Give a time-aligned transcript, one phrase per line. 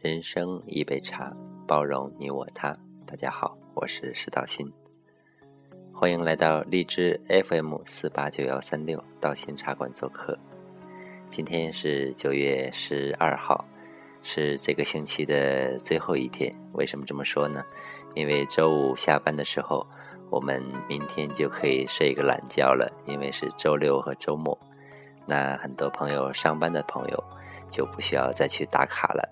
[0.00, 1.28] 人生一杯茶，
[1.66, 2.72] 包容你我他。
[3.04, 4.72] 大家好，我是石道新，
[5.92, 10.38] 欢迎来到荔枝 FM 四八九幺三六道心茶馆做客。
[11.28, 13.64] 今天是九月十二号，
[14.22, 16.48] 是这个星期的最后一天。
[16.74, 17.64] 为什么这么说呢？
[18.14, 19.84] 因为周五下班的时候，
[20.30, 24.56] 我们明天就可以睡一个懒觉了，因为是周六和周末。
[25.26, 27.24] 那很多朋友上班的朋友
[27.68, 29.28] 就不需要再去打卡了。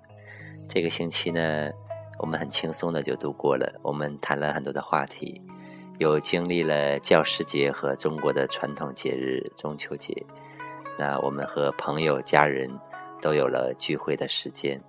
[0.68, 1.70] 这个星期呢，
[2.18, 3.72] 我们很轻松的就度过了。
[3.82, 5.40] 我们谈了很多的话题，
[5.98, 10.14] 又经历了教师节和中国的传统节日中秋节。
[10.98, 12.68] 那我们和朋友、家人
[13.20, 14.80] 都有了聚会的时间。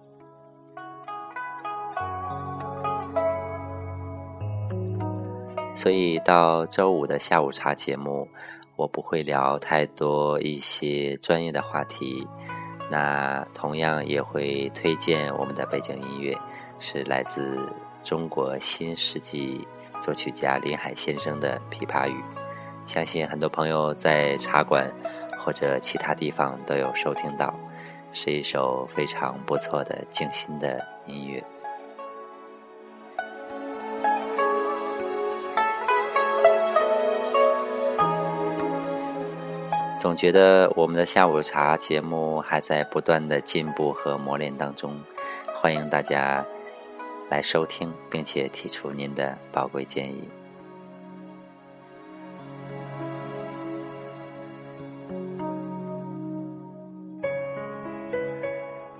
[5.75, 8.27] 所以到周五的下午茶节目。
[8.77, 12.27] 我不会聊太多一些专业的话题，
[12.89, 16.37] 那同样也会推荐我们的背景音乐，
[16.79, 17.57] 是来自
[18.01, 19.67] 中国新世纪
[20.01, 22.13] 作曲家林海先生的《琵琶语》，
[22.85, 24.89] 相信很多朋友在茶馆
[25.37, 27.53] 或者其他地方都有收听到，
[28.13, 31.43] 是一首非常不错的静心的音乐。
[39.99, 44.97] 总觉得我们的下午茶节目还在不断的进步和磨练当中，
[45.59, 46.45] 欢迎大家
[47.29, 50.29] 来收听，并且提出您的宝贵建议。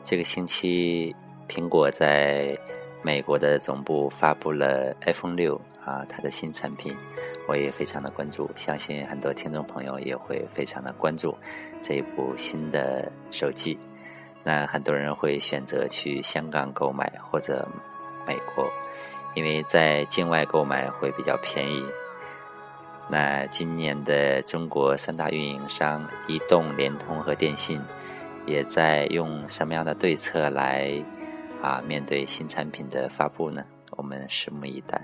[0.04, 1.16] 这个星期，
[1.48, 2.58] 苹果在
[3.08, 5.56] 美国的总部发布了 iPhone 六
[5.86, 6.94] 啊，它的新产品。
[7.48, 11.34] 我也非常的关注，相信很多听众朋友也会非常的关注
[11.82, 13.80] 这一部新的手机。
[14.44, 17.66] 那很多人会选择去香港购买或者
[18.28, 18.70] 美国，
[19.36, 21.82] 因为在境外购买会比较便宜。
[23.10, 27.82] 那今年的中国三大运营商移动、联通和电信
[28.46, 30.92] 也在用什么样的对策来
[31.62, 33.62] 啊面对新产品的发布呢？
[33.92, 35.02] 我们拭目以待。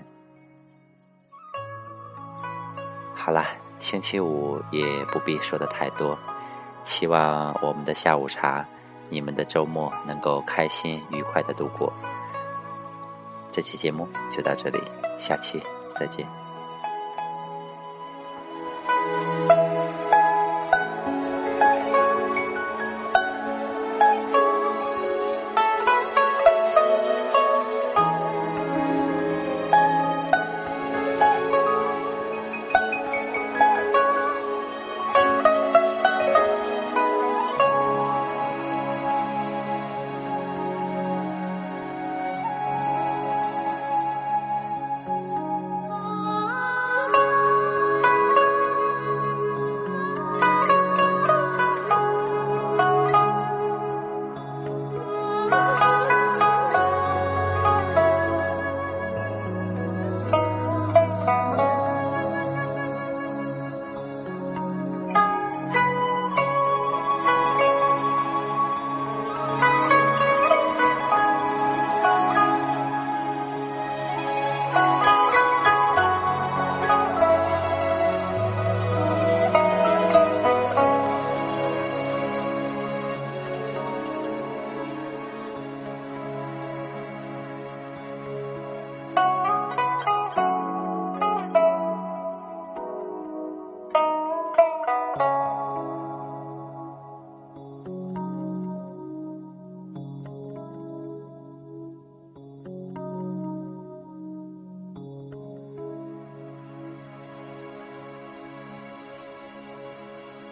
[3.15, 3.47] 好啦，
[3.79, 6.17] 星期五也不必说的太多，
[6.83, 8.65] 希望我们的下午茶，
[9.09, 11.91] 你们的周末能够开心愉快的度过。
[13.51, 14.81] 这期节目就到这里，
[15.17, 15.61] 下期
[15.95, 16.42] 再见。